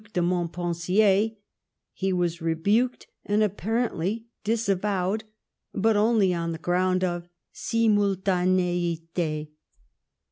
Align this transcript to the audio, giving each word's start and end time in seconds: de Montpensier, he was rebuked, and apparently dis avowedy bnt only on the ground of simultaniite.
de 0.13 0.21
Montpensier, 0.23 1.29
he 1.93 2.11
was 2.11 2.41
rebuked, 2.41 3.05
and 3.23 3.43
apparently 3.43 4.25
dis 4.43 4.67
avowedy 4.67 5.25
bnt 5.75 5.95
only 5.95 6.33
on 6.33 6.51
the 6.53 6.57
ground 6.57 7.03
of 7.03 7.29
simultaniite. 7.53 9.47